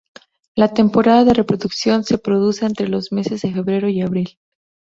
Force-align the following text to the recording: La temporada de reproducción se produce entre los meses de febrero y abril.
La 0.55 0.67
temporada 0.73 1.23
de 1.25 1.35
reproducción 1.35 2.03
se 2.05 2.17
produce 2.17 2.65
entre 2.65 2.87
los 2.87 3.11
meses 3.11 3.43
de 3.43 3.53
febrero 3.53 3.87
y 3.87 4.01
abril. 4.01 4.39